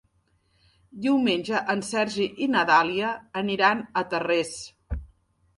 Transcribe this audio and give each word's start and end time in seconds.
Diumenge 1.05 1.59
en 1.75 1.83
Sergi 1.89 2.27
i 2.45 2.47
na 2.55 2.63
Dàlia 2.71 3.13
aniran 3.43 3.85
a 4.03 4.07
Tarrés. 4.15 4.59